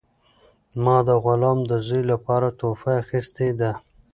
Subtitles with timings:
[0.83, 3.71] ما د غلام د زوی لپاره تحفه اخیستې ده.